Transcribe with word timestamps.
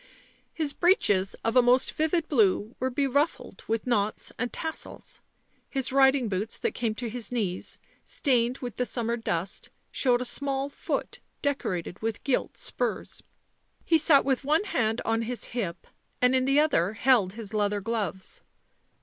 His 0.51 0.73
breeches, 0.73 1.35
of 1.43 1.55
a 1.55 1.61
most 1.61 1.93
vivid 1.93 2.27
blue, 2.27 2.75
were 2.79 2.89
beruffled 2.89 3.63
with 3.67 3.85
knots 3.85 4.31
and 4.39 4.51
tassels; 4.51 5.19
his 5.69 5.91
riding 5.91 6.27
boots, 6.27 6.57
that 6.57 6.71
came 6.73 6.95
to 6.95 7.07
his 7.07 7.31
knees, 7.31 7.77
stained 8.03 8.57
with 8.57 8.77
the 8.77 8.85
summer 8.87 9.15
dust, 9.15 9.69
showed 9.91 10.19
a 10.19 10.25
small 10.25 10.69
foot 10.69 11.19
decorated 11.43 12.01
with 12.01 12.23
gilt 12.23 12.57
spurs. 12.57 13.21
He 13.85 13.99
sat 13.99 14.25
with 14.25 14.43
one 14.43 14.63
hand 14.63 15.01
on 15.05 15.21
his 15.21 15.43
hip, 15.53 15.85
and 16.19 16.35
in 16.35 16.45
the 16.45 16.59
other 16.59 16.93
held 16.93 17.33
his 17.33 17.53
leather 17.53 17.79
gloves. 17.79 18.41